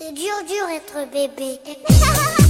[0.00, 1.58] C'est dur, dur être bébé.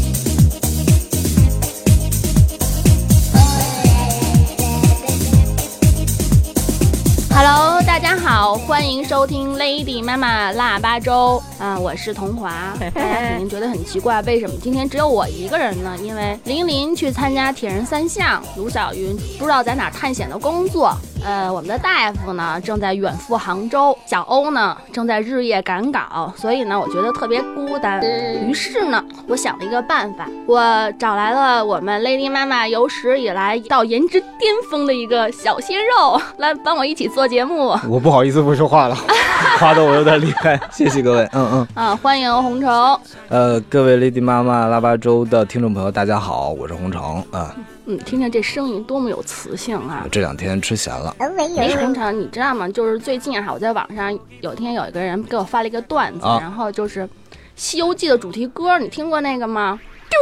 [8.19, 12.75] 好，欢迎收听 Lady 妈妈腊八粥啊，我是童华。
[12.95, 15.97] 大家肯定觉得很奇怪，为什么今天只有我一个人呢？
[16.03, 20.93] 因为林林去参加铁人三项，卢小云不知道在哪儿探险的工作。
[21.25, 28.01] 呃，我们的大夫呢正在远赴杭州，小欧呢正在日夜赶稿，所以呢，我觉得特别孤单。
[28.47, 37.77] 于是呢，我想了一个办法，我找来了我们 Lady 妈妈有史以来到颜值巅峰的一个小鲜肉，来帮我一起做节目。
[37.89, 38.97] 我不好意思不说话了，
[39.59, 41.29] 夸的我有点厉害，谢谢各位。
[41.33, 43.01] 嗯嗯，啊，欢迎红城。
[43.29, 47.55] 呃，各位 Lady 妈妈腊八粥的听众朋友，大家好，我是红城啊。
[47.87, 50.07] 嗯，听听这声音多么有磁性啊！
[50.13, 51.15] 这两天吃咸了。
[51.57, 52.69] 没红城，你知道吗？
[52.69, 57.05] 就是最近哈，我在网上有天有一个人给我发了一个段子，啊然后就是
[57.57, 59.79] 《西游记》的主题歌，你听过那个吗？
[60.11, 60.19] 丢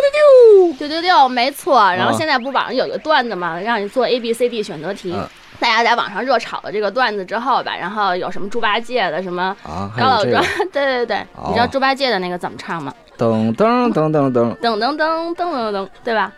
[0.71, 1.80] 丢丢丢丢丢，没错。
[1.93, 5.13] 然后现在不是网上有个段子嘛，让你做 A B C D 选择题。
[5.15, 12.93] 嗯大家在网上热炒了这个段子之后吧，然后有什么猪八戒的，什么啊，高老庄有这个， 对对对，你知道哦猪八戒的那个怎么唱吗？
[13.18, 16.30] 噔噔噔噔噔，噔噔噔噔噔噔，对吧？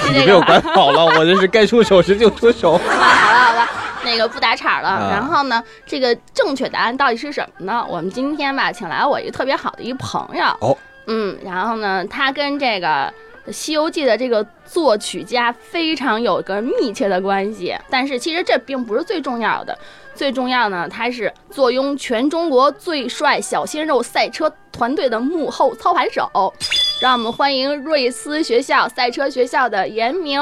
[0.00, 0.60] 是你被我这个吧？
[0.60, 2.76] 管好了，我这是该出手时就出手。
[2.86, 3.66] 好了好了，
[4.04, 4.88] 那个不打岔了。
[4.90, 7.82] 啊然后呢，这个正确答案到底是什么呢？
[7.88, 10.44] 我们今天吧，请来我一个特别好的一朋友。
[10.60, 13.06] 哦，嗯，然后呢，他跟这个
[13.52, 17.74] 《西游记》的这个作曲家非常有个密切的关系。
[17.90, 19.76] 但是其实这并不是最重要的，
[20.14, 26.30] 最重要呢，他是坐拥全中国最帅小鲜肉赛车团队的幕后操盘手。
[27.00, 30.40] 让我们欢迎瑞思学校赛车学校的严明。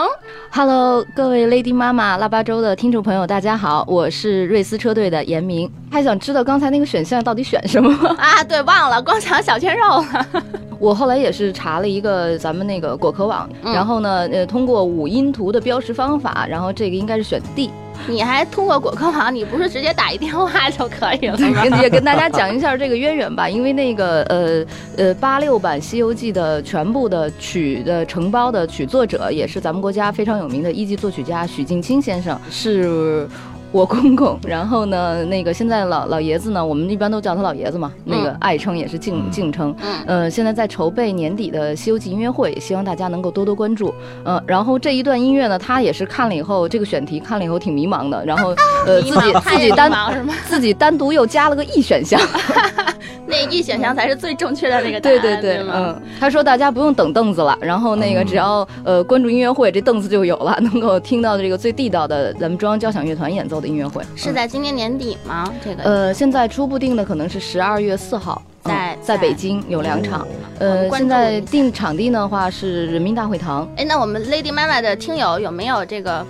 [0.51, 5.71] Hello，各位 Lady 妈妈腊八粥的听众朋友，大家好，我是瑞思车队的严明。
[5.91, 8.17] 还想知道刚才那个选项到底选什么吗？
[8.19, 10.27] 啊，对，忘了，光抢小鲜肉了。
[10.81, 17.71] 我后来也是查了一个咱们那个果壳网，嗯然后呢，呃，通过五音图的标识方法，然后这个应该是选 D。
[18.07, 21.83] 你还通过果壳网，你不是直接打一电话 就可以了吗？
[21.83, 24.65] 也跟大家讲一下这个渊源吧，因为那个呃
[24.97, 33.29] 呃八六版《西游记》的全部的曲的承包的曲作者，也是咱们国家非常有名的一级作曲家许镜清先生，是。
[33.77, 39.75] 我公公，然后呢，那个现在老老爷子呢，我们一般都叫他老爷子嘛，那个嗯爱称也是敬嗯敬称。
[39.83, 43.93] 嗯呃，现在在筹备年底的《西游记》音乐会，希望大家能够多多关注。
[44.25, 48.55] 呃，然后这一段音乐呢，他也是看了以后，这个选题看了以后挺迷茫的，然后
[48.87, 49.93] 呃 自己自己单？
[50.49, 52.19] 自己单独又加了个 E 选项。
[53.37, 55.73] 那一选项才是最正确的那个答对案，对对，吗？
[55.77, 64.03] 嗯，他说大家不用等凳子了，然后那个嗯只要呃关注音乐会，这凳子就有了，能够听到这个最地道的咱们中央交响乐团演奏的音乐会。
[64.15, 65.53] 是在今年年底吗？
[65.63, 70.27] 这个呃，现在初步定的可能是十二月四号，嗯在在北京有两场。
[70.59, 73.69] 呃现在定场地的话是人民大会堂。
[73.77, 76.25] 哎，那我们 Lady 妈妈的听友有没有这个，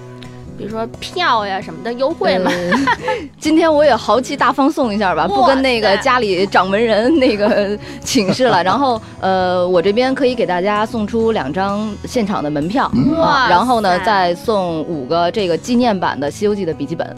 [0.56, 2.50] 比如说票呀什么的优惠吗？
[2.50, 2.78] 呃
[3.38, 8.62] 今天我也豪气大方送一下吧，不跟那个家里掌门人那个 请示了。
[8.64, 17.14] 然后呃，我这边可以给大家送出两张现场的门票，哇啊，然后呢再送五个这个纪念版的《西游记》的笔记本。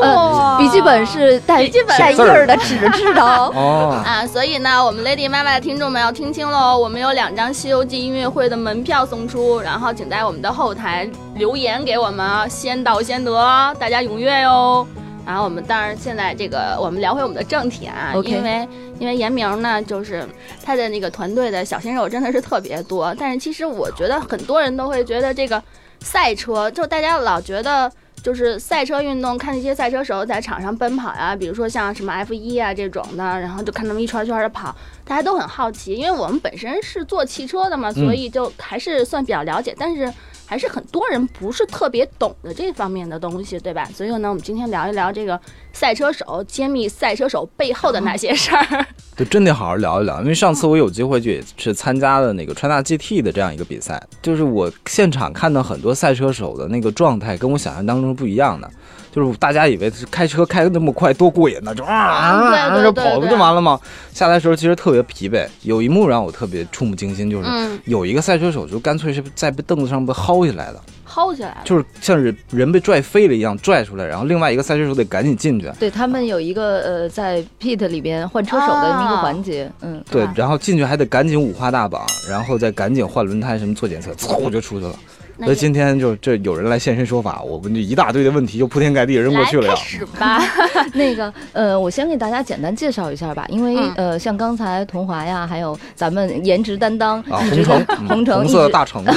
[0.00, 3.52] 哇呃，笔记本是带笔记本带印儿的纸质的哦。
[3.56, 13.32] 哦，啊，所以呢，我们 Lady 妈妈的听众们要听清喽，我们有两张《西游记》音乐会的门票送出，然后请在我们的后台留言给我们啊，先到先得，
[13.78, 14.86] 大家踊跃哟。
[15.26, 20.26] 然后我们当然现在这个，我们聊回我们的正题啊因为因为严明呢，就是
[20.64, 25.62] 他的那个团队的小鲜肉真的是特别多，但是其实我觉得很多人都会觉得这个
[26.00, 27.90] 赛车，就大家老觉得。
[28.26, 40.12] 就是赛车运动，看那些赛车手在场上奔跑呀，比如说像什么 F 一啊这种的，然后就看他们一圈圈的跑，大家都很好奇，因为我们本身是做汽车的嘛，所以就还是算比较了解，但是
[40.46, 43.84] 还是很多人不是特别懂的这方面的东西，对吧？
[43.92, 45.38] 所以呢，我们今天聊一聊这个
[45.72, 48.86] 赛车手，揭秘赛车手背后的那些事儿。
[49.16, 50.20] 对，真得好好聊一聊。
[50.20, 58.70] 因为上次我有机会去去参加了那个川大 GT 的这样一个比赛，就是我现场看到很多赛车手的那个状态，跟我想象当中不一样的。
[59.16, 63.80] 就是大家以为是开车开的那么快多过瘾呢，就啊对对就跑不就完了吗？
[64.12, 65.48] 下来的时候其实特别疲惫。
[65.62, 70.78] 有一幕让我特别触目惊心，就是嗯，有一个赛车手就干脆是在被凳子上被薅下来的，
[71.08, 71.62] 薅起来了。
[71.64, 75.72] 就是像是人被拽飞了一样拽出来，然后另外一个赛车手得赶紧进去。
[75.80, 84.94] 对他们有一个呃，在 pit 里边换车手的一个环节，嗯，啊，对然后进去还得赶紧五花大绑，然后再赶紧换轮胎什么做检测，嗖就出去了。
[85.38, 89.84] 所以那今天就这有人来现身说法，我们就一大堆的问题就铺天盖地扔过去了呀开要。
[89.84, 90.42] 始吧。
[90.94, 99.12] 那个呃，我先给大家简单介绍一下吧，因为、嗯呃，像刚才童华呀，还有咱们颜值担当 红橙红橙红色大橙子，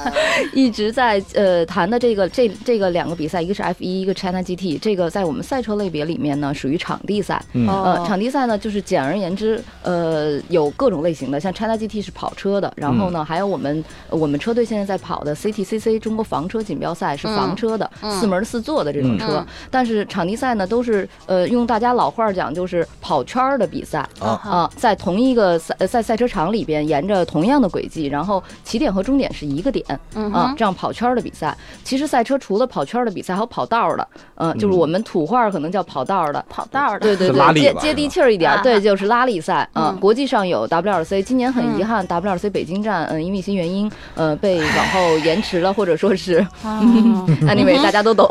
[0.54, 7.42] 一直在呃谈的这个这这个两个比赛，一个是 F 一，一个 China GT，这个在我们赛车类别里面呢属于场地赛。
[7.66, 15.34] 呃，场地赛呢，就是简而言之，呃，有各种类型的，像 China GT 是跑车的，然后呢，还有我们呃我们车队现在在跑的
[15.64, 18.10] CTCC 中国房车锦标赛是房车的，嗯。
[18.18, 19.38] 四门四座的这种车。
[19.38, 23.98] 嗯但是场地赛呢，都是呃用大家老话儿讲，就是跑圈儿的比赛。
[24.20, 24.28] 啊。
[24.44, 29.84] 啊，在同一个赛呃在赛车场里边，沿着同样的轨迹，然后起点和终点是一个点
[30.14, 31.56] 啊这样跑圈儿的比赛。
[31.84, 36.44] 其实赛车除了跑圈儿的比赛，还有跑道的，嗯，就是我们土话儿可能叫跑道的。
[36.48, 39.68] 跑道的，对对对，接接地气儿一点啊，对，就是拉力赛。
[39.72, 40.00] 啊嗯。
[40.00, 48.26] 国际上有 WRC，今年很遗憾，WRC 北京站，嗯，因为一些原因，呃，被往后延迟了，或者说是哦 anyway 大家都懂。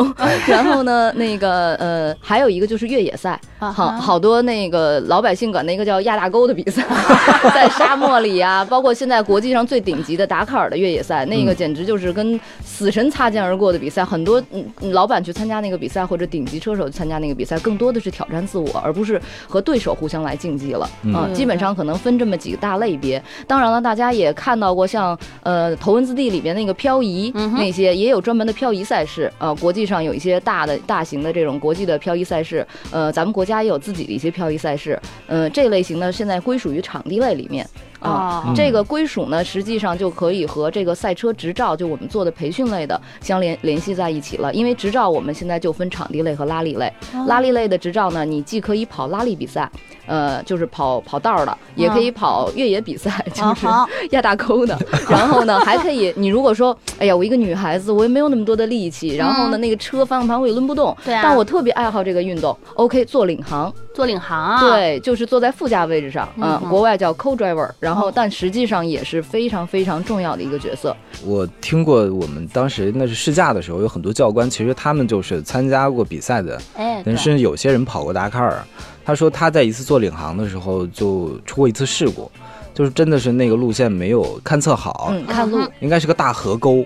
[0.48, 6.84] 然后呢，那个呃，还有一个就是越野赛，啊好好多那个老百姓管那个叫亚大沟的比赛，
[7.56, 14.06] 在沙漠里啊，包括现在国际上最顶级的达喀尔的越野赛，那个简直就是跟死神擦肩而过的比赛。
[14.06, 20.90] 很多嗯老板去参加那个比赛，或者顶级车手去参加那个比赛，更多的是挑战自我，而不是和对手互相来竞技了。
[21.04, 23.22] 嗯啊，基本上可能分这么几个大类别。
[23.48, 29.32] 当然了，大家也看到过像呃头文字 D 里边那个漂移、嗯哼那些，也有专门的漂移赛事。
[29.38, 35.00] 呃，国际上有一些大的大型的这种国际的漂移赛事，呃，咱们国家也有自己的一些漂移赛事。
[35.28, 37.68] 呃，这类型呢，现在归属于场地类里面。
[38.00, 44.54] 啊、哦这个归属呢，实际上就可以和这个赛车执照，就我们做的培训类的相联联系在一起了。
[44.54, 46.92] 因为执照我们现在就分场地类和拉力类。
[47.28, 49.70] 拉力类的执照呢，你既可以跑拉力比赛，
[50.06, 53.68] 呃，就是跑跑道的，也可以跑越野比赛， 就是
[54.12, 54.78] 压大沟的。
[55.10, 61.22] 然后呢，还可以，你如果说，哎呀，我一个女孩子，我也没有那么多的力气，然后呢，那个车方向盘我也抡不动，对啊。
[61.24, 63.74] 但我特别爱好这个运动，OK，做领航。
[63.94, 70.94] 做领航啊，，对，就是坐在副驾位置上，嗯，嗯国外叫 co-driver，然后哦但实际上也是非常非常重要的一个角色。
[71.24, 78.62] 我听过我们当时那是试驾的时候，有很多教官，其实他们就是参加过比赛的，哎，对但是有些人跑过达喀尔。
[79.06, 82.30] 他说他在一次做领航的时候就出过一次事故，
[82.74, 86.86] 就是真的是那个路线没有勘测好，嗯，看路嗯，应该是个大河沟。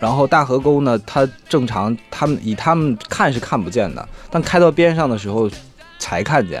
[0.00, 5.48] 然后大河沟呢，它正常他们以他们看是看不见的，但开到边上的时候
[6.00, 6.60] 才看见。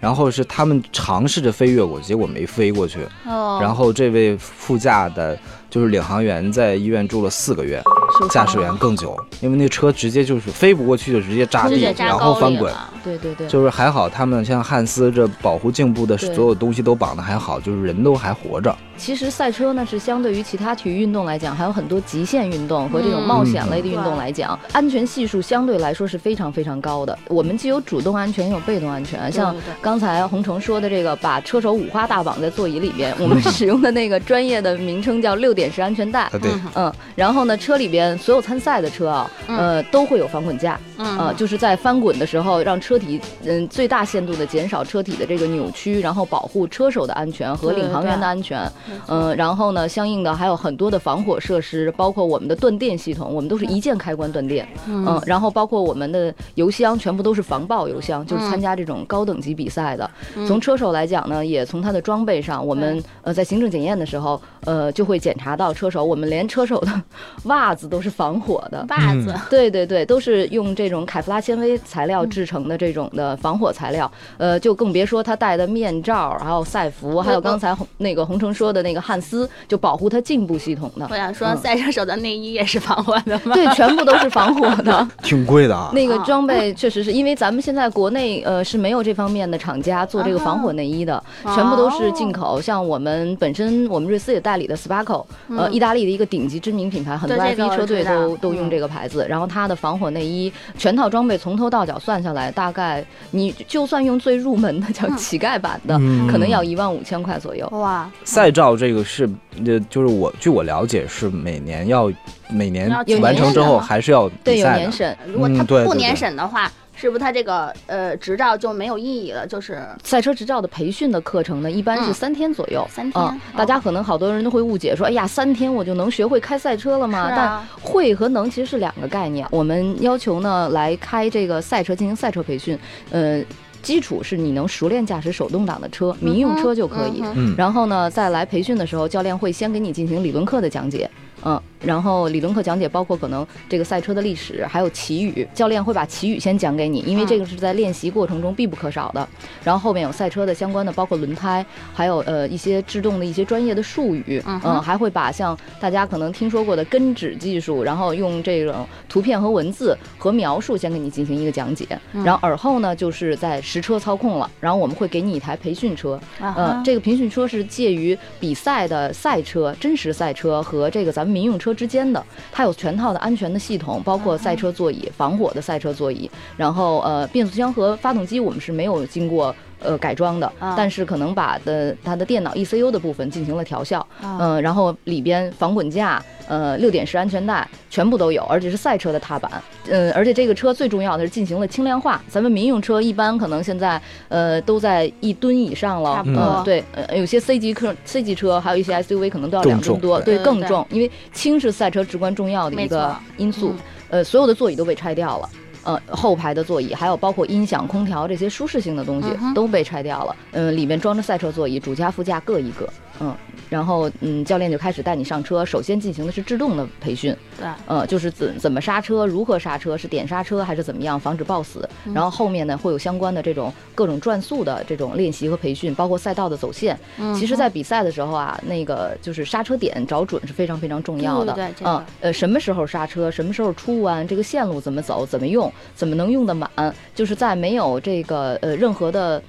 [0.00, 3.06] 然后是他们尝试着飞越过，结果没飞过去。
[3.26, 7.82] 哦，然后这位副驾的，就是领航员，在医院住了四个月，
[8.30, 12.72] 驾驶员更久，因为那车直接就是飞不过去，就直接扎地然后翻滚。
[13.02, 18.74] 对对对，就是还好，他们像汉斯这保护颈部的所有东西都绑的还好，就是人都还活着。
[18.98, 27.18] 其实赛车呢是相对于其他体育运动来讲，还有很多极限运动和这种冒险类的运动来讲，安全系数相对来说是非常非常高的。
[27.28, 29.30] 我们既有主动安全，也有被动安全。
[29.32, 36.22] 像刚才洪城说的这个，把车手五花大绑在座椅里边，我们使用的那个专业的名称叫六点式安全带。
[36.24, 48.70] 啊，对，嗯，然后呢，车里边所有参赛的车啊，呃，都会有防滚架，嗯呃，就是在翻滚的时候，让车体嗯最大限度的减少车体的这个扭曲，然后保护车手的安全和领航员的安全。
[49.06, 54.68] 嗯，然后呢，相应的还有很多的防火设施，包括我们的断电系统，我们都是一键开关断电。
[54.86, 60.10] 嗯，然后包括我们的油箱全部都是防爆油箱，就是参加这种高等级比赛的。
[60.46, 67.02] 从车手来讲呢，也从他的装备上，我们呃在行政检验的时候，呃就会检查到车手，我们连车手的
[67.44, 68.84] 袜子都是防火的。
[68.88, 83.54] 袜子，对对对，都是用这种凯夫拉纤维材料制成的这种的防火材料，呃，就更别说他戴的面罩，还有赛服，还有刚才红那个洪城说的那个汉斯，就保护他颈部系统的我，想说，嗯赛车手的内衣也是防火的吗？
[83.54, 85.08] 对，全部都是防火的。
[85.22, 85.90] 挺贵的啊。
[85.92, 92.60] 那个啊装备确实是因为咱们现在国内呃是没有这方面的厂家做这个防火内衣的，啊全部都是进口。
[92.60, 95.24] 像我们本身我们瑞思也代理的 Sparco，
[95.56, 99.26] 呃，意大利的一个顶级知名品牌，很多嗯对这个 F1 车队都都用嗯这个牌子。
[99.28, 107.66] 然后它的防火内衣全套装备从头到脚算下来，大概你就算用最入门的嗯叫乞丐版的，嗯可能要一万五千块左右。
[107.72, 109.28] 哇，赛照这个是，
[109.66, 112.10] 呃，就是我据我了解是每年要
[112.48, 112.88] 每年
[113.20, 114.68] 完成之后还是要对，有。
[114.78, 115.16] 年审。
[115.26, 116.70] 如果他不年审的话，
[117.00, 119.46] 是不是他这个呃执照就没有意义了？
[119.46, 122.84] 就是赛车执照的培训的课程呢，一般是嗯三天左右。
[122.90, 127.30] 三天嗯，大家可能好多人都会误解说，哎呀，三天我就能学会开赛车了吗？
[127.30, 129.46] 但会和能其实是两个概念。
[129.50, 132.76] 我们要求呢来开这个赛车进行赛车培训，
[133.10, 133.40] 呃，
[133.80, 137.22] 基础是你能熟练驾驶手动挡的车，民用车就可以。
[137.36, 141.08] 嗯，然后呢，再来培训的时候，教练会先给你进行理论课的讲解，
[141.44, 149.26] 嗯，然后理论课讲解包括可能这个赛车的历史，还有旗语，教练会把旗语先讲给你，因为这个是在练习过程中必不可少的。
[149.62, 151.64] 然后后面有赛车的相关的，包括轮胎，
[151.94, 161.86] 还有呃一些制动的一些专业的术语，嗯，还会把像大家可能听说过的根指技术，然后用这种图片和文字和描述先给你进行一个讲解。
[162.24, 171.27] 然后耳后呢就是在实车操控了，然后我们会给你一台培训车，嗯，这个培训车是介于比赛的赛车、真实赛车和这个咱们。
[171.28, 179.54] 民用车之间的，它有全套的安全的系统，包括赛车座椅、防火的赛车座椅，然后呃变速箱和发动机我们是没有经过。
[179.80, 189.50] 呃，改装的，但是可能把的它的电脑 ECU 的部分进行了调校，嗯，然后里边防滚架，呃，六点式安全带全部都有，而且是赛车的踏板，
[189.88, 192.20] 嗯，而且这个车最重要的是进行了轻量化。
[192.28, 203.74] 咱们民用车一般可能现在呃都在一吨以上了，嗯，对，呃，有些 C 级车、C 级车还有一些 SUV 可能都要两吨多，对，更重，因为轻是赛车至关重要的一个因素。
[204.10, 205.48] 呃，所有的座椅都被拆掉了。
[205.88, 210.36] 呃，后排的座椅，还有包括音响、空调这些舒适性的东西都被拆掉了。
[210.50, 212.86] 嗯，里面装着赛车座椅，主驾、副驾各一个。
[213.20, 213.34] 嗯。
[213.68, 215.62] 然后，嗯，教练就开始带你上车。
[215.62, 221.86] 首先进行的是制动的培训，对，呃，就是怎怎么刹车，如何刹车，是点刹车还是怎么样，防止抱死。
[222.14, 226.98] 然后后面呢，会有相关的这种各种转速的这种练习和培训，包括赛道的走线。
[227.18, 231.52] 嗯，其实，在比赛的时候啊，那个就是刹车点找准是非常非常重要的。
[231.52, 236.70] 对，嗯，呃，什么时候刹车，什么时候出弯，这个线路怎么走，怎么用，怎么能用得满，
[237.14, 239.42] 就是在没有这个呃任何的。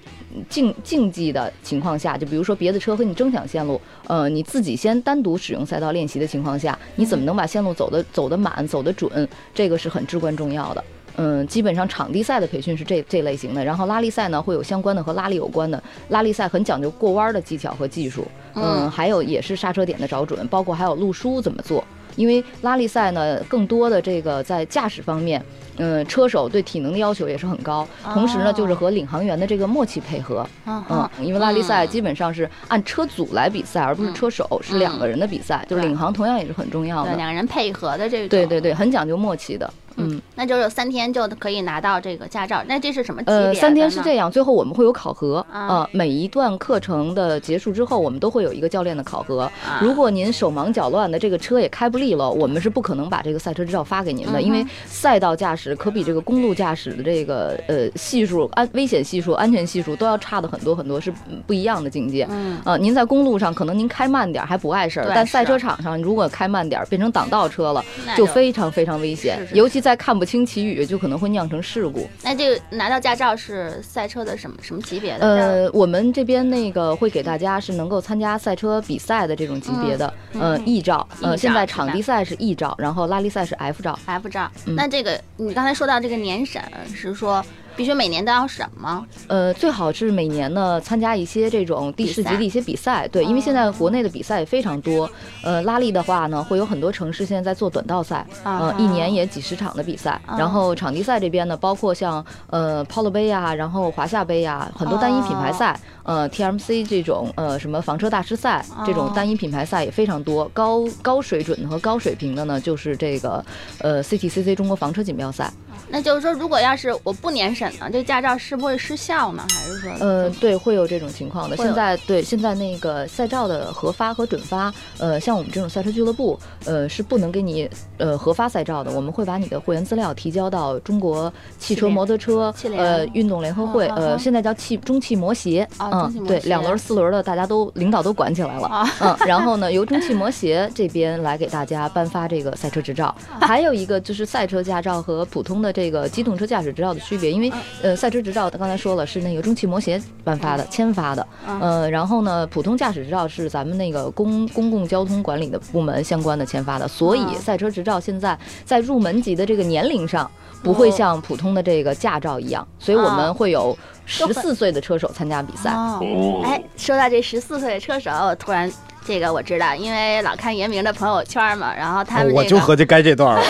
[0.50, 9.28] 竞竞技的情况下，就比如说别的车和你争抢线路，呃，你自己先单独使用赛道练习的情况下，你怎么能把线路走得走得满、走得准？
[9.54, 10.84] 这个是很至关重要的。
[11.22, 15.82] 嗯，基本上场地赛的培训是这这类型的，然后拉力赛呢会有相关的和拉力有关的。
[16.10, 21.84] 拉力赛很讲究过弯的技巧和技术，嗯，还有也是刹车点的找准，包括还有路书怎么做。
[22.20, 25.42] 因为拉力赛呢，更多的这个在驾驶方面。
[25.82, 30.46] 嗯，车手对体能的要求也是很高，同时呢，就是和领航员的这个默契配合。
[30.66, 37.16] 嗯，因为拉力赛基本上是按车组来比赛，而不是车手，是两个人的比赛，就是领航同样也是很重要的。
[37.16, 38.28] 两个人配合的这个。
[38.28, 39.74] 对对对，很讲究默契的。
[39.96, 42.64] 嗯，那就是三天就可以拿到这个驾照。
[42.66, 45.46] 那这是什么级别呃，三天是这样，最后我们会有考核。
[45.52, 49.52] 啊，每一段课程的结束之后，我们都会有一个教练的考核。
[49.82, 61.14] 如果您手忙脚乱的，这个车也开不利了，我们是不可能把这个赛车执照发给您的，因为赛道驾驶可比这个公路驾驶的这个呃系数、安危险系数、安全系数都要差的很多很多，是
[61.46, 62.26] 不一样的境界。
[62.32, 67.84] 嗯，啊，您在公路上可能您开慢点还不碍事儿，但赛车场上如果开慢点变成挡道车了，
[68.16, 69.90] 就非常非常危险，尤其在。
[69.90, 72.08] 在看不清旗语，就可能会酿成事故。
[72.22, 75.26] 那这个拿到驾照是赛车的什么什么级别的？
[75.28, 81.08] 呃，我们这边那个会给大家是能够参加赛车比赛的这种级别的，呃，E 照。
[81.20, 83.98] 呃，现在场地赛是 E 照，然后拉力赛是 F 照。
[84.06, 84.52] F 照。
[84.68, 86.62] 那这个你刚才说到这个年审
[86.94, 87.44] 是说。
[87.80, 89.06] 必须每年都要审吗？
[89.28, 95.10] 呃，最好是每年呢参加一些这种地市级的一些比赛，对，因为现在国内的比赛也非常多。
[95.46, 100.20] 呃，拉力的话呢，会有很多城市现在在做短道赛，呃，一年也几十场的比赛。
[100.38, 110.52] 然后场地赛这边呢，包括像呃 Polo 杯呀，然后华夏杯呀，很多单一品牌赛，呃 TMC 这种呃什么房车大师赛这种单一品牌赛也非常多。
[110.54, 113.42] 高高水准和高水平的呢，就是这个
[113.78, 115.50] 呃 CTCC 中国房车锦标赛。
[115.92, 119.44] 那就是说，如果要是我不年审呢，这驾照是不会失效呢？
[119.50, 119.92] 还是说？
[120.00, 121.58] 呃，对，会有这种情况的。
[121.58, 128.92] 现在对，现在那个赛照的核发和准发，呃，像我们这种赛车俱乐部，呃，是不能给你呃核发赛照的。
[128.92, 143.16] 我们会把你的会员资料提交到中国汽车摩托车呃运动联合会，呃，现在叫汽中汽摩协，嗯，对，两轮四轮的大家都领导都管起来了，嗯，然后呢，由中汽摩协这边来给大家颁发这个赛车执照。
[143.42, 145.70] 还有一个就是赛车驾照和普通的。
[145.80, 147.50] 这个机动车驾驶执照的区别，因为
[147.82, 151.28] 呃，赛车执照他刚才说了是那个中汽摩协颁发的签发的，
[151.60, 160.30] 呃，然后呢，普通驾驶执照是咱们那个公公共交通管理的部门相关的签发的，所以赛车执照现在在入门级的这个年龄上
[160.64, 166.42] 不会像普通的这个驾照一样，所以我们会有十四岁的车手参加比赛哦。
[166.44, 168.72] 哎，说到这十四岁的车手，我突然。
[169.06, 173.42] 这个我知道，因为老看严明的朋友圈嘛，然后他们我就合计该这段了，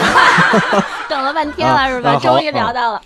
[1.10, 2.18] 等了半天了是吧？
[2.22, 3.01] 终于聊到了，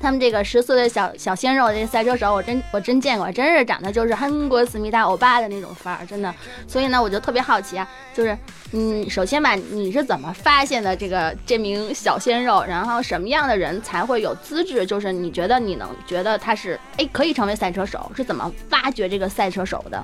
[0.00, 6.34] 他们这个十岁的小小鲜肉，这赛车手，我真我真见过，真是长得就是韩国思密达欧巴的那种范儿，真的。
[6.66, 8.36] 所以呢，我就特别好奇啊，就是
[8.72, 12.64] 嗯，首先吧，你是怎么发现的这个这名小鲜肉？
[12.66, 14.86] 然后什么样的人才会有资质？
[14.86, 18.10] 就是你觉得你能觉得他是哎可以成为赛车手？
[18.16, 20.02] 是怎么发掘这个赛车手的？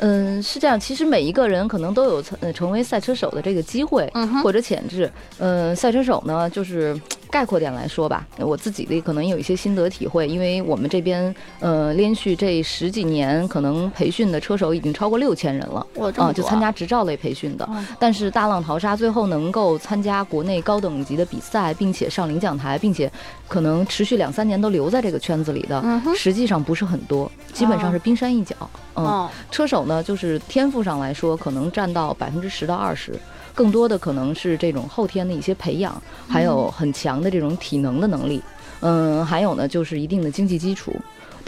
[0.00, 0.78] 嗯，是这样。
[0.78, 5.10] 其实每一个人可能都有成呃成为赛车手的这个机会嗯或者潜质。
[5.38, 15.86] 嗯，赛车手呢，就是概括点来说吧，我自己的可能有一些心得体会，因为我们这边呃连续这十几年可能培训的车手已经超过六千人了。
[16.16, 23.10] 啊、就参加执照类培训的，嗯但是大浪淘沙最后能够参加国内高等级的比赛，并且上领奖台，并且
[23.46, 28.54] 可能持续两三年都留在这个圈子里的，嗯实际上不是很多，基本上是冰山一角。
[28.94, 33.12] 嗯，哦，车手呢，就是天赋上来说，可能占到百分之十到二十，
[33.58, 38.40] 更多的可能是这种后天的一些培养，还有很强的这种体能的能力。
[38.78, 40.94] 嗯，还有呢，就是一定的经济基础。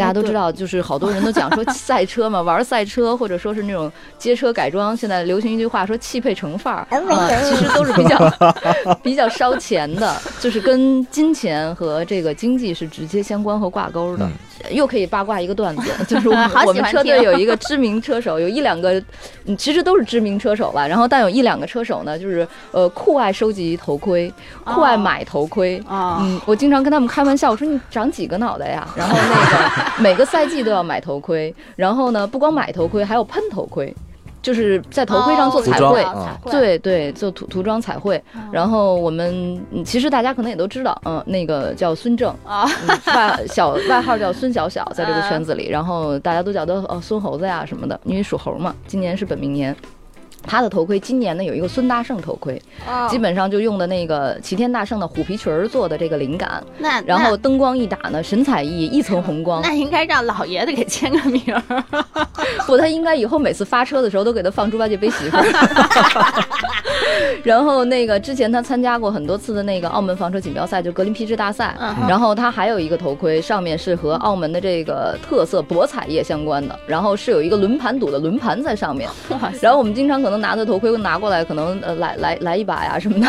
[0.00, 8.32] 大家都知道，就是好多人都讲说 赛车嘛，玩赛车或者说是那种街车改装，现在流行一句话说汽配成范儿啊，其实都是比较
[9.02, 14.26] 比较烧钱的，就是跟金钱和这个经济是直接相关和挂钩的。
[14.70, 19.02] 又可以八卦一个段子， 就是我们车队有一个知名车手，有一两个，
[19.46, 20.86] 嗯，其实都是知名车手吧。
[20.86, 24.30] 然后但有一两个车手呢，就是呃酷爱收集头盔，
[24.64, 25.82] 酷爱买头盔。
[25.88, 28.86] 哦嗯，我经常跟他们开玩笑，我说你长几个脑袋呀？
[28.94, 33.94] 然后那个 每个赛季都要买头盔，然后呢，不光买头盔，还有喷头盔，
[34.42, 36.04] 就是在头盔上做彩绘。
[36.50, 38.22] 对对，做涂涂装彩绘。
[38.34, 49.74] 嗯然后我们嗯其实大家可能也都知道，嗯，那个叫孙正，啊，嗯外 小外号叫孙小小，在这个圈子里，然后大家都叫他哦孙猴子呀什么的，因为属猴嘛，今年是本命年。
[50.46, 59.68] 他的头盔今年呢有一个孙大圣头盔，哦基本上就用的那个齐天大圣的虎皮裙儿做的这个灵感，那然后灯光一打呢，神采奕奕，一层红光那。
[59.68, 61.84] 那应该让老爷子给签个名儿。
[62.66, 65.44] 不，他应该以后每次发车的时候都给他放猪八戒背媳妇儿。
[67.44, 71.74] 然后那个之前他参加过很多次的那个澳门房车锦标赛，就格林皮治大赛。
[71.80, 79.08] 嗯然后他还有一个头盔，上面是和澳门的这个特色博彩业相关的，然后是有一个轮盘赌的轮盘在上面。
[79.60, 83.26] 然后我们经常可能拿的头盔拿过来，可能呃来来来一把呀什么的，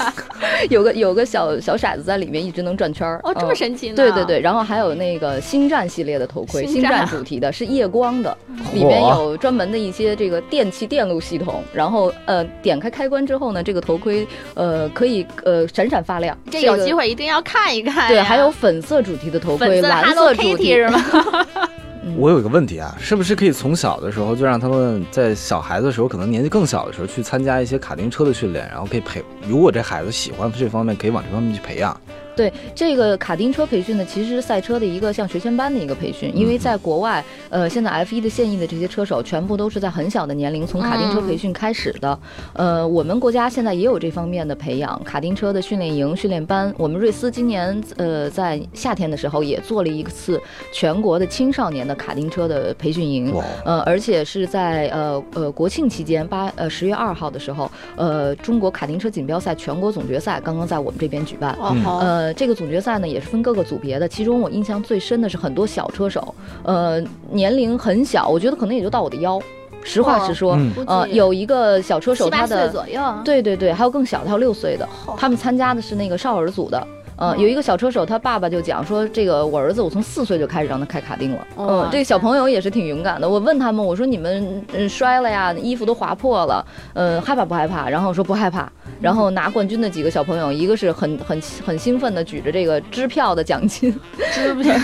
[0.70, 3.20] 有个有个小小骰子在里面一直能转圈儿。
[3.22, 3.96] 哦，这么嗯神奇呢？
[3.96, 8.36] 对对对，然后还有那个星战系列的头盔，星战主题的是夜光的，
[8.72, 18.08] 里面有专门的一些这个电器电路系统，然后呃点开开关之后呢，这个头盔呃可以呃闪闪发亮，这有机会一定要看一看呀。
[18.08, 21.00] 对，还有粉色主题的头盔，色蓝色主题是吗？
[22.16, 32.00] 我有一个问题啊，是不是可以从小的时候就让他们在小孩子的时候，可能年纪更小的时候去参加一些卡丁车的训练，然后可以培，如果这孩子喜欢这方面，可以往这方面去培养。
[32.36, 42.18] 对这个卡丁车培训呢，其实是赛车的一个像学前班的一个培训，因为在国外，呃，现在 F 一的现役的这些车手全部都是在很小的年龄从卡丁车培训开始的。
[42.52, 46.72] 呃，我们国家现在也有这方面的培养，卡丁车的训练营、训练班。
[46.76, 50.40] 我们瑞思今年呃在夏天的时候也做了一次
[50.72, 53.34] 全国的青少年的卡丁车的培训营。
[53.64, 61.56] 呃，而且是在呃呃国庆期间八呃十月二号的时候，呃中国卡丁车锦标赛全国总决赛刚刚在我们这边举办。
[61.58, 66.34] 哦吼，呃，这个总决赛呢也是分各个组别的，其中我印象最深的是很多小车手，
[66.64, 69.40] 呃，年龄很小，我觉得可能也就到我的腰。
[69.84, 73.22] 实话实说，嗯呃，有一个小车手，他的左右啊。
[73.24, 76.84] 对对对，还有更小的，还有六岁的，他们参加的是那个少儿组的。
[77.16, 81.46] 呃，有一个小车手，他爸爸就讲说，这个我儿子，我从四岁就开始让他开卡丁了。
[81.56, 83.28] 嗯、哇这个小朋友也是挺勇敢的。
[83.28, 87.88] 我问他们，我说你们嗯摔了呀，衣服都划破了，呃，害怕不害怕？
[87.88, 88.70] 然后说不害怕。
[89.00, 93.94] 然后拿冠军的几个小朋友，一个是很很 很兴奋的举着这个支票的奖金，
[94.32, 94.74] 支 票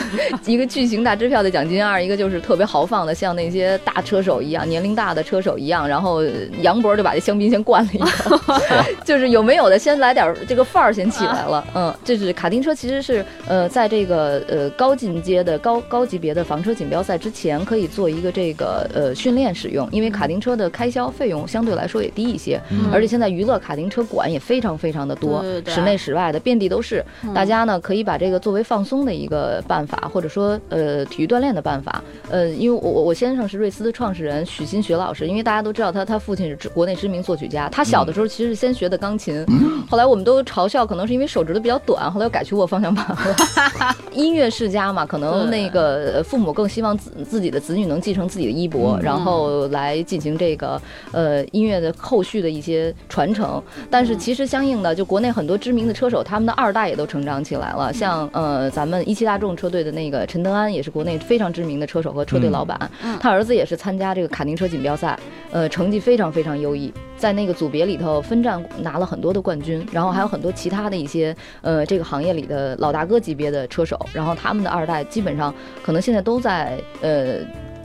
[0.47, 5.87] 一个巨型大支票的奖金；二一个就是特别豪放的，像那些大车手一样，年龄大的车手一样。
[5.89, 6.23] 然后
[6.61, 8.39] 杨博就把这香槟先灌了一口，
[9.05, 11.65] 就是有没有的先来点儿这个范儿先起来了。
[11.75, 22.61] 嗯，这是卡丁车，其实是呃在这个呃高进阶的高高级别的房车锦标赛之前，可以做一个这个呃训练使用，因为卡丁车的开销费用相对来说也低一些，
[22.93, 27.03] 而且现在娱乐卡丁车馆也非常非常的多，对对对室内室外的遍地都是。
[27.25, 32.05] 嗯大家呢可以把这个作为放松的一个办法，或者说呃体育锻炼的办法。
[32.29, 39.45] 呃，因为我我我先生是瑞思的创始人许新学老师，因为大家都知道他他父亲是国内知名作曲家，他小的时候其实是先学的钢琴，
[39.89, 43.97] 后来我们都嘲笑可能是因为手指头比较短，后来又改去握方向盘了。
[44.13, 50.81] 音乐世家嘛，可能那个呃父母更希望自自己的子女能继承自己的衣钵，然后来进行这个
[51.13, 53.63] 呃音乐的后续的一些传承。
[53.91, 57.91] 但是其实相应的，就国内很多知名的车手，他们的二代也都成长起来了。
[57.93, 62.79] 像呃咱们一汽大众车队的那个陈德安，也是国内非常知名的车手和车队老板，
[63.19, 65.19] 他儿子也是参加这个卡丁车锦标赛，
[65.51, 77.39] 呃成绩非常非常优异，在那个组别里头分站拿了很多的冠军，然后还有很多其他的一些呃这个行业里的老大哥级别的车手，然后他们的二代基本上可能现在都在呃。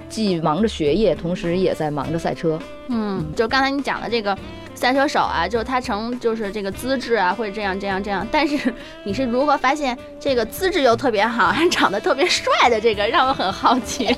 [0.10, 2.58] 既忙着学业，同时也在忙着赛车。
[2.88, 4.34] 嗯，就刚才你讲的这个
[4.73, 8.25] 赛车手啊，就他成就是这个资质啊，会这样这样这样。
[8.32, 14.15] 但是你是如何发现这个资质又特别好，还长得特别帅的这个，让我很好奇。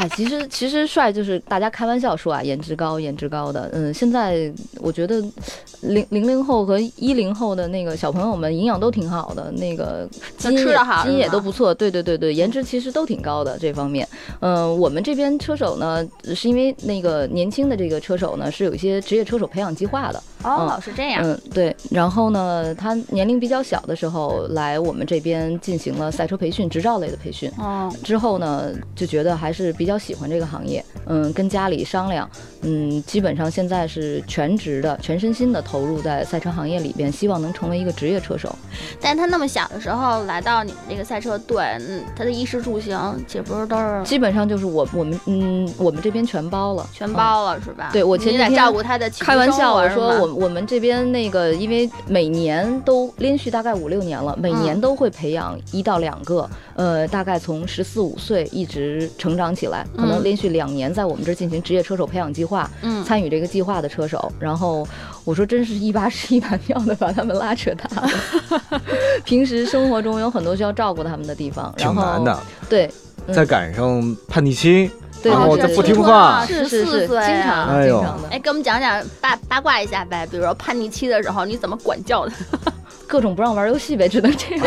[0.00, 3.68] 哎，其实其实帅就是大家开玩笑说啊，颜值高，颜值高的。
[3.74, 5.22] 嗯，现在我觉得
[5.82, 10.08] 零零零后和一零后的那个小朋友们营养都挺好的，那个
[10.38, 11.74] 基因基因也都不错。
[11.74, 14.08] 对对对对，颜值其实都挺高的这方面。
[14.40, 16.02] 嗯，我们这边车手呢，
[16.34, 20.22] 是因为那个年轻的这个车手呢是有一些职业车手培养计划的。
[20.42, 21.22] 哦，是这样。
[21.22, 21.76] 嗯，对。
[21.90, 27.52] 然后呢，他年龄比较小的时候来我们这边进行了赛车培训、执照类的培训。
[27.58, 32.28] 哦，之后呢，就觉得还是比较喜欢这个行业，嗯，跟家里商量，
[32.62, 38.54] 嗯，基本上现在是全职的、全身心的投入在赛车行业里边，希望能成为一个职业车手。
[39.00, 47.90] 但他那么小的时候来到你们这个赛车队，嗯，他的衣食住行岂不是都是基本上就是我我们嗯我们这边全包了，全嗯包了、是吧？
[47.92, 64.30] 对我前天照顾他的开玩笑，我说我我们这边那个，因为每年都连续大概五六年了，每年嗯都会培养一到两个，呃，大概从十四五岁一直成长起来，可能嗯连续两年在我们这儿进行职业车手培养计划，嗯参与这个计划的车手。
[64.38, 64.86] 然后
[65.24, 68.10] 我说，真是一把屎 一把尿的把他们拉扯大了。
[69.24, 72.86] 平时生活中有很多需要照顾他们的地方，然后挺难的，对。
[72.86, 74.90] 嗯再赶上叛逆期，
[75.22, 78.28] 对然后对对对就不听话，是是是，经常哎呦经常的。
[78.30, 82.32] 哎，给我们讲讲八八卦一下呗，比如说叛逆期的时候你怎么管教的？
[83.06, 84.66] 各种不让玩游戏呗，只能这样。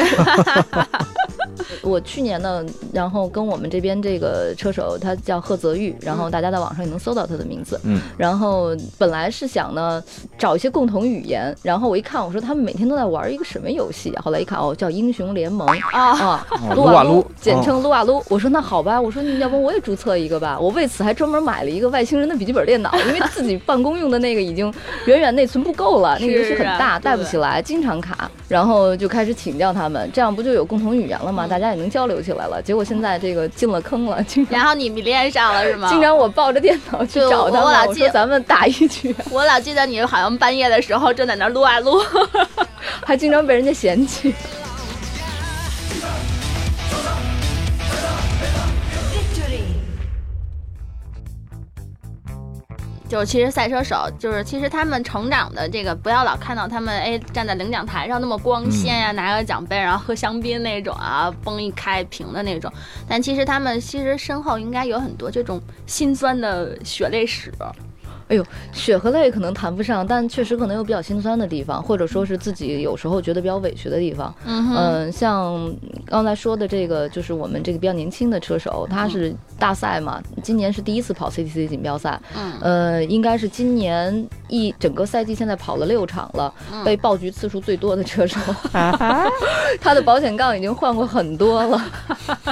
[1.81, 7.79] 我去年呢，然后跟我们这边这个车手，他叫贺泽玉，然后大家在网上也能搜到他的名字。
[7.83, 10.03] 嗯，然后本来是想呢
[10.37, 14.21] 找一些共同语言，然后我一看，我说他们每天都在玩一个什么游戏啊？
[14.23, 18.23] 后来一看，哦，叫英雄联盟啊，啊，哦撸啊撸简称撸啊撸。
[18.29, 20.59] 我说那好吧，我说你要不我也注册一个吧。
[20.59, 24.73] 我为此还专门买了一个外星人的笔记本电脑，因为自己办公用的那个已经
[25.05, 28.29] 远远内存不够了，那个游戏很大，带不起来，经常卡。
[28.47, 31.42] 然后就开始请教他们，这样不就有共同语言了吗？
[31.47, 32.61] 大家也能交流起来了。
[32.61, 35.89] 结果现在这个进了坑了，经常然后你迷恋上了是吗？
[35.89, 42.01] 经常我抱着电脑去找他们，我我老记得咱们打一局，我老记得你好像半夜的时候正在那撸啊撸。
[43.05, 44.33] 还经常被人家嫌弃。
[53.07, 62.71] 就是其实赛车手，就是其实他们成长的这个，不要老看到他们哎站在领奖台上那么光鲜呀、拿个奖杯然后喝香槟那种啊，崩一开瓶的那种。
[63.07, 67.53] 但其实他们其实身后应该有很多这种心酸的血泪史。
[68.27, 74.33] 哎呦，血和泪可能谈不上，但确实可能有比较心酸的地方，或者说是自己有时候觉得比较委屈的地方。
[74.45, 75.73] 嗯像
[76.05, 82.53] 刚才说的这个，就是我们这个比较年轻的车手，他是大赛嘛，今年是第一次跑 CTC 锦标赛，嗯。
[82.61, 88.39] 呃，应该是今年一整个赛季现在跑了六场了，嗯被爆菊次数最多的车手，
[89.81, 91.81] 他的保险杠已经换过很多了，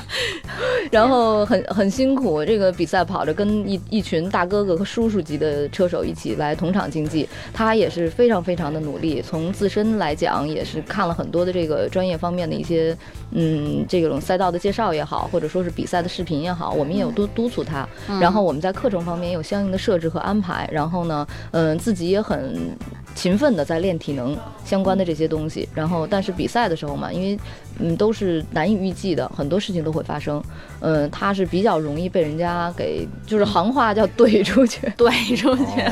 [0.91, 12.95] 然后很很辛苦，这个比赛跑着跟一一群大哥哥和叔叔级的车手一起来同场竞技，他也是非常非常的努力，从自身来讲也是看了很多的这个专业方面的一些，
[13.31, 17.87] 嗯，这种赛道的介绍也好，或者说是比赛的视频也好，我们也有多督促他，
[18.19, 22.77] 然后我们在课程方面也有相应的设置和安排，然后呢，嗯，自己也很
[23.15, 27.37] 勤奋的在练体能相关的这些东西，然后但是比赛的时候嘛，因为
[27.79, 30.41] 嗯都是难以预计的，很多事情都会发生，
[30.79, 35.83] 嗯，他是比较容易被人家给就是行话叫怼出去，怼出去。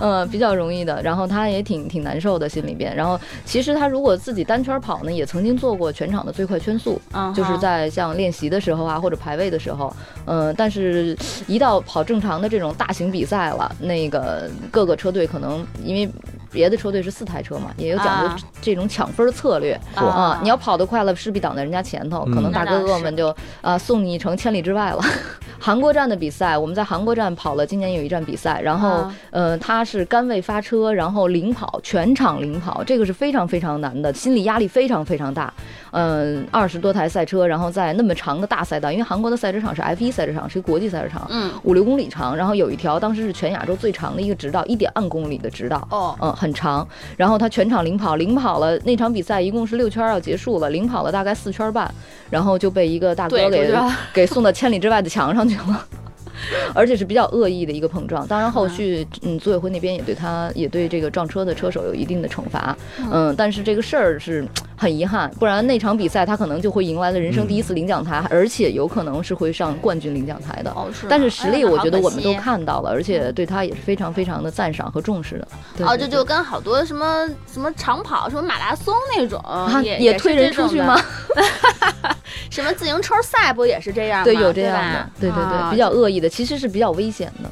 [0.00, 1.00] 嗯，比较容易的。
[1.02, 2.94] 然后他也挺挺难受的心里边。
[2.94, 7.00] 然后其实他如果自己单圈跑呢，也曾经做过全场的最快圈速，
[7.34, 9.94] 就是在像练习的时候啊，或者排位的时候，
[10.26, 11.16] 嗯、但是
[11.46, 16.08] 一到跑正常的这种大型比赛了，那个各个车队可能因为。
[16.56, 20.40] 别的车队是四台车嘛，也有讲啊究这种抢分策略嚯啊。
[20.42, 25.00] 你要跑得快了，势必挡在人家前头，可能嗯大哥哥们就啊送你一程千里之外了。
[25.60, 35.52] 韩国站的比赛，我们在韩国站跑了，今年有一站比赛，然后、啊呃，他是杆位发车，然后领跑，全场领跑，这个是非常非常难的，心理压力非常非常大。
[35.92, 45.88] 嗯、二十多台赛车，然后在那么长的大赛道，因为韩国的赛车场是 F 1赛车场，是一个国际赛车场，嗯，五六公里长，然后有一条当时是全亚洲最长的一个直道，一点二公里的直道。
[45.90, 51.92] 哦，嗯，很长，然后他全场领跑，领跑了那场比赛一共是六圈儿要结束了，领跑了大概四圈半，
[52.30, 53.72] 然后就被一个大哥给
[54.12, 55.86] 给送到千里之外的墙上去了。
[56.74, 58.26] 而且是比较恶意的一个碰撞。
[58.26, 62.76] 当然，后续嗯，组委会那边也对他也对这个撞车的车手有一定的惩罚，
[63.10, 64.46] 嗯，但是这个事儿是
[64.76, 70.70] 很遗憾，不然那场比赛他可能就会迎来了人生第一次领奖台，而且有可能是会上冠军领奖台的。
[70.70, 71.06] 哦，是。
[71.08, 75.48] 但是实力，我觉得我们都看到了，而且对他也是非常非常的赞赏和重视的。
[75.76, 81.00] 对哦，这就跟好多什么什么长跑、什么马拉松那种，啊也也推人出去吗？？
[82.74, 84.24] 自行车赛不也是这样吗？
[84.24, 87.50] 对，有这样吧的，对对啊对，比较恶意的，其实是比较危险的。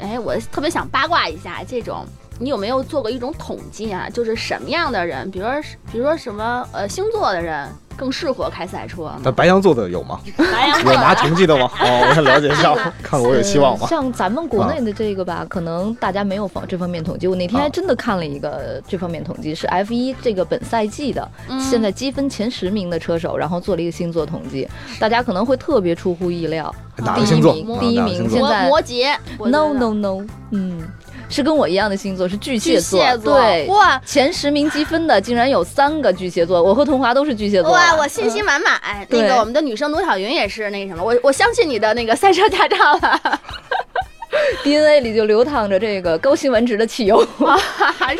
[0.00, 2.06] 哎，我特别想八卦一下这种。
[2.40, 4.08] 你有没有做过一种统计啊？
[4.08, 9.20] 就是什么样的人，比如说，比如说什么呃星座的人更适合开赛车呢？
[9.24, 10.20] 那白羊座的有吗？
[10.36, 11.68] 白羊拿成绩的吗？
[11.82, 13.86] 哦，我想了解一下，看我有希望呃吗？
[13.88, 17.26] 像咱们国内的这个吧，可能大家没有方这方面统计。
[17.26, 24.68] 我那天还真的看了一个这方面统计，是 F 一这个本赛季的嗯现在积分前十名的车手，然后做了一个星座统计，
[25.00, 26.72] 大家可能会特别出乎意料。
[26.96, 27.52] 第一哪个星座？
[27.80, 30.80] 第一名现在摩羯 No No No，嗯，
[31.28, 33.00] 是跟我一样的星座，是巨蟹巨座。
[33.00, 37.70] 蟹座，对，哇前十名积分的竟然有三个巨蟹座，我和童华都是巨蟹座。
[37.72, 38.80] 哇，我信心满满。
[38.82, 43.40] 那对个我们的女生卢晓云也是那什么，我我相信你的那个赛车驾照了，
[44.64, 47.20] DNA 里就流淌着这个高辛烷值的汽油。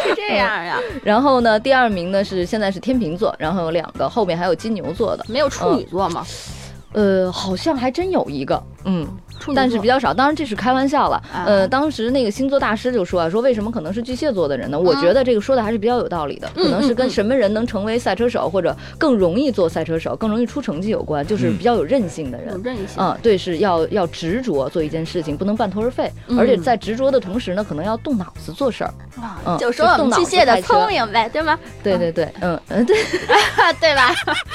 [0.03, 0.79] 是这样呀？
[1.03, 5.25] 然后呢，第二名呢是现在是天秤座，然后有两个，后面还有金牛座的。
[5.29, 6.27] 没有处女座吗？
[6.93, 9.07] 呃，好像还真有一个，嗯，
[9.55, 10.13] 但是比较少。
[10.15, 11.17] 当然这是开玩笑了。
[11.33, 14.79] 啊呃，当时那个星座大师就说啊，说为什么可能是巨蟹座的人呢？
[14.79, 22.53] 我觉得这个说的还是比较有道理的，嗯可能是嗯嗯跟什么人能成为赛车手，或者更容易做赛车手，更容易出成绩有关，就是嗯比较有韧性的人。
[22.53, 22.97] 有韧性。
[22.97, 28.93] 啊、对，是要要执着做一件事情，不能半途而废，嗯而且在执着的同时呢，可能要动脑子做事儿。
[29.21, 31.59] 啊嗯就说我们巨蟹的聪明呗，对吗？
[31.83, 32.97] 对对对， 嗯嗯，对，
[33.81, 34.11] 对吧？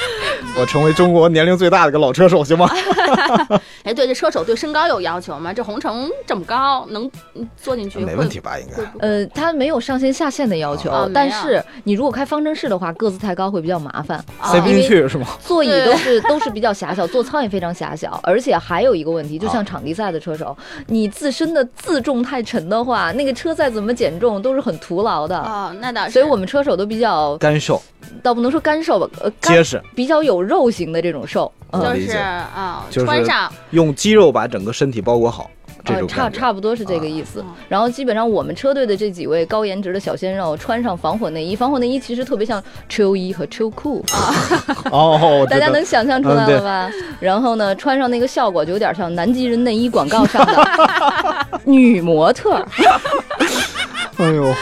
[0.59, 2.69] 我成为中国年龄最大的一个老车手，行吗？
[3.83, 5.53] 哎，对，这车手对身高有要求吗？
[5.53, 8.57] 这红橙这么高，能嗯坐进去没问题吧？
[8.57, 15.27] 应该呃，它没有上限下限的要求，但是你如果开方程式的话，个子太高会比较麻烦，塞不进去是吗？
[15.45, 20.55] 座椅都是都是比较狭小，座舱也非常狭小，而且还有一个问题，就像场地赛的车手，
[20.87, 25.37] 你自身的自重太沉的话，那个车再怎么减重都是很徒劳的。
[25.37, 26.11] 哦，那倒是。
[26.11, 27.81] 所以我们车手都比较，干瘦
[28.21, 31.81] 倒不能说干瘦吧，呃，干结实，比较有肉型的这种瘦，嗯。
[31.81, 33.51] 就是啊，就是穿上。
[33.71, 35.49] 用肌肉把整个身体包裹好，
[35.83, 37.39] 这呃，差差不多是这个意思。
[37.41, 44.05] 啊然后基本上我们车队的这几位高颜值的小鲜肉，穿上防火内衣，防火内衣其实特别像秋衣和秋裤。
[44.13, 44.29] 啊，
[44.91, 46.91] 哦，大家能想象出来了吧？
[47.19, 52.63] 然后呢，穿上那个效果就有点像南极人内衣广告上的 女模特。
[54.17, 54.53] 哎呦，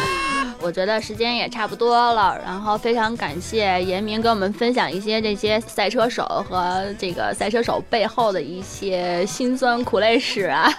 [0.63, 10.71] 我觉得时间也差不多了，然后非常感谢严明跟我们分享一些这些赛车手和这个赛车手背后的一些辛酸苦累史啊。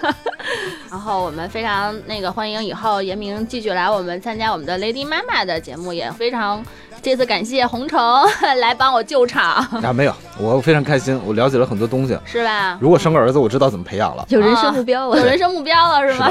[0.90, 6.64] 然后我们非常那个欢迎以后严明继续来我们参加我们的 Lady 妈妈的节目，也非常
[7.02, 8.00] 这次感谢红城
[8.60, 12.16] 来帮我救场，啊，没有，我非常开心，我了解了很多东西。
[12.24, 12.78] 是吧？
[12.80, 14.24] 如果生个儿子，我知道怎么培养了。
[14.28, 16.30] 有人生目标了，有人生目标了是吗？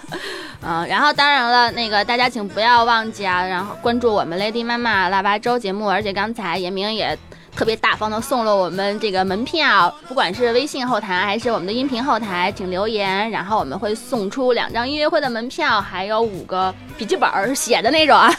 [0.66, 7.16] 嗯，然后当然了，那个大家请不要忘记啊，然后关注我们 Lady 妈妈腊八粥节目，而且刚才严明也。
[7.56, 18.30] 特别大方的送了我们这个门票，不管是微信后台还是我们的音频后台，请留言，然后我们会送出两张音乐会的门票，还有五个笔记本儿写的那种啊。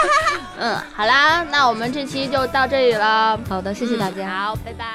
[0.58, 4.28] 嗯，好啦，那我们这期就到这里了，好的，谢谢大嗯家。
[4.46, 4.86] 好，拜拜。